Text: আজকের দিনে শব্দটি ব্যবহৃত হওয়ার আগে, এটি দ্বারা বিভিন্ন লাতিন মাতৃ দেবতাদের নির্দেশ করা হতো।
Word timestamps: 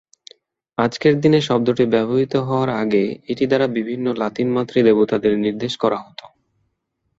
আজকের 0.77 1.13
দিনে 1.19 1.39
শব্দটি 1.41 1.83
ব্যবহৃত 1.85 2.33
হওয়ার 2.47 2.69
আগে, 2.83 3.03
এটি 3.31 3.43
দ্বারা 3.47 3.67
বিভিন্ন 3.77 4.05
লাতিন 4.21 4.47
মাতৃ 4.55 4.79
দেবতাদের 4.87 5.33
নির্দেশ 5.37 5.73
করা 5.77 5.97
হতো। 5.97 6.25